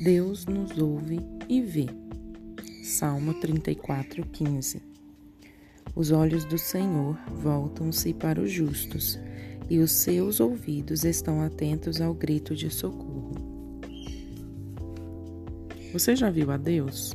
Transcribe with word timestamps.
Deus 0.00 0.46
nos 0.46 0.78
ouve 0.78 1.18
e 1.48 1.60
vê. 1.60 1.86
Salmo 2.84 3.34
34, 3.34 4.24
15. 4.26 4.80
Os 5.92 6.12
olhos 6.12 6.44
do 6.44 6.56
Senhor 6.56 7.18
voltam-se 7.42 8.14
para 8.14 8.40
os 8.40 8.48
justos, 8.48 9.18
e 9.68 9.80
os 9.80 9.90
seus 9.90 10.38
ouvidos 10.38 11.02
estão 11.04 11.42
atentos 11.42 12.00
ao 12.00 12.14
grito 12.14 12.54
de 12.54 12.70
socorro. 12.70 13.34
Você 15.92 16.14
já 16.14 16.30
viu 16.30 16.52
a 16.52 16.56
Deus? 16.56 17.12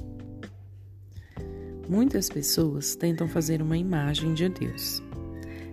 Muitas 1.88 2.27
pessoas 2.27 2.97
tentam 2.97 3.29
fazer 3.29 3.61
uma 3.61 3.77
imagem 3.77 4.34
de 4.34 4.50
Deus. 4.50 5.02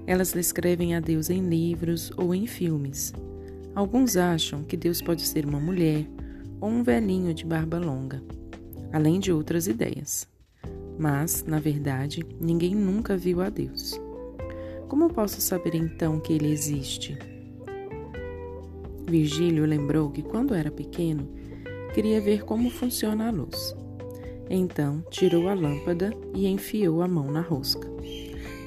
Elas 0.07 0.33
descrevem 0.33 0.95
a 0.95 1.01
Deus 1.01 1.29
em 1.29 1.41
livros 1.49 2.13
ou 2.17 2.33
em 2.33 2.47
filmes. 2.47 3.13
Alguns 3.75 4.17
acham 4.17 4.63
que 4.63 4.77
Deus 4.77 5.03
pode 5.03 5.23
ser 5.23 5.45
uma 5.45 5.59
mulher 5.59 6.07
ou 6.61 6.69
um 6.69 6.83
velhinho 6.83 7.33
de 7.33 7.45
barba 7.45 7.79
longa, 7.79 8.23
além 8.93 9.19
de 9.19 9.33
outras 9.33 9.67
ideias. 9.67 10.29
Mas, 10.99 11.45
na 11.45 11.59
verdade, 11.59 12.25
ninguém 12.41 12.75
nunca 12.75 13.17
viu 13.17 13.41
a 13.41 13.49
Deus. 13.49 13.99
Como 14.89 15.09
posso 15.09 15.41
saber 15.41 15.75
então 15.75 16.21
que 16.21 16.33
ele 16.33 16.53
existe? 16.53 17.19
Virgílio 19.09 19.65
lembrou 19.65 20.11
que 20.11 20.23
quando 20.23 20.55
era 20.55 20.71
pequeno, 20.71 21.29
queria 21.95 22.21
ver 22.21 22.45
como 22.45 22.71
funciona 22.71 23.29
a 23.29 23.31
luz. 23.31 23.75
Então, 24.49 25.03
tirou 25.11 25.49
a 25.49 25.55
lâmpada 25.55 26.13
e 26.35 26.47
enfiou 26.47 27.03
a 27.03 27.09
mão 27.09 27.31
na 27.31 27.41
rosca. 27.41 27.89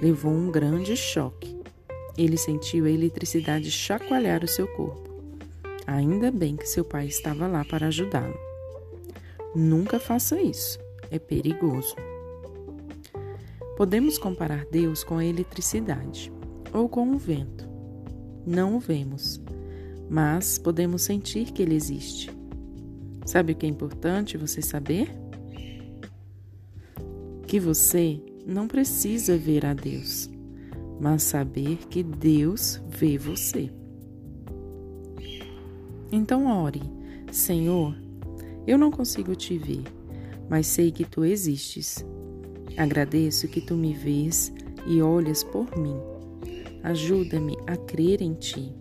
Levou 0.02 0.32
um 0.32 0.50
grande 0.50 0.96
choque. 0.96 1.58
Ele 2.18 2.38
sentiu 2.38 2.86
a 2.86 2.90
eletricidade 2.90 3.70
chacoalhar 3.70 4.44
o 4.44 4.48
seu 4.48 4.68
corpo. 4.68 5.13
Ainda 5.85 6.31
bem 6.31 6.55
que 6.55 6.67
seu 6.67 6.85
pai 6.85 7.07
estava 7.07 7.48
lá 7.48 7.65
para 7.65 7.87
ajudá-lo. 7.87 8.37
Nunca 9.55 9.99
faça 9.99 10.41
isso, 10.41 10.79
é 11.12 11.20
perigoso. 11.20 11.95
Podemos 13.76 14.17
comparar 14.17 14.65
Deus 14.65 15.04
com 15.04 15.17
a 15.17 15.26
eletricidade 15.26 16.31
ou 16.73 16.87
com 16.87 17.11
o 17.11 17.17
vento. 17.17 17.67
Não 18.45 18.76
o 18.76 18.79
vemos, 18.79 19.41
mas 20.09 20.57
podemos 20.57 21.01
sentir 21.01 21.51
que 21.51 21.61
ele 21.61 21.76
existe. 21.76 22.29
Sabe 23.26 23.54
o 23.54 23.55
que 23.55 23.65
é 23.65 23.70
importante 23.70 24.37
você 24.37 24.61
saber? 24.61 25.11
Que 27.48 27.59
você 27.59 28.21
não 28.45 28.67
precisa 28.67 29.37
ver 29.37 29.65
a 29.65 29.73
Deus, 29.73 30.29
mas 30.99 31.23
saber 31.23 31.77
que 31.89 32.04
Deus 32.04 32.81
vê 32.89 33.17
você. 33.17 33.71
Então 36.16 36.46
ore, 36.64 36.84
Senhor, 37.32 37.96
eu 38.68 38.78
não 38.78 38.92
consigo 38.92 39.36
te 39.36 39.58
ver, 39.58 39.82
mas 40.48 40.68
sei 40.68 40.92
que 40.92 41.04
tu 41.04 41.26
existes. 41.26 42.06
Agradeço 42.78 43.48
que 43.48 43.60
tu 43.60 43.74
me 43.74 43.96
vês 43.96 44.54
e 44.86 45.02
olhas 45.02 45.44
por 45.44 45.76
mim. 45.76 45.98
Ajuda-me 46.84 47.58
a 47.66 47.76
crer 47.76 48.22
em 48.22 48.36
ti. 48.36 48.72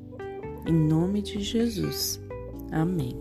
Em 0.67 0.75
nome 0.75 1.23
de 1.23 1.41
Jesus. 1.43 2.21
Amém. 2.71 3.17